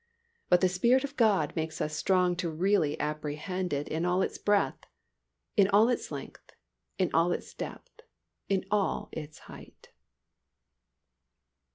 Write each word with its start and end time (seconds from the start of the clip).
But 0.49 0.61
the 0.61 0.67
Spirit 0.67 1.03
of 1.03 1.15
God 1.15 1.55
makes 1.55 1.79
us 1.79 1.95
strong 1.95 2.35
to 2.37 2.49
really 2.49 2.99
apprehend 2.99 3.71
it 3.71 3.87
in 3.87 4.03
all 4.03 4.23
its 4.23 4.39
breadth, 4.39 4.85
in 5.55 5.67
all 5.67 5.89
its 5.89 6.11
length, 6.11 6.53
in 6.97 7.11
all 7.13 7.31
its 7.31 7.53
depth, 7.53 8.01
and 8.49 8.63
in 8.63 8.69
all 8.71 9.09
its 9.11 9.37
height. 9.45 9.89